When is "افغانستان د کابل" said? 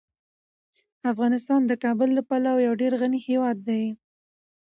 1.11-2.09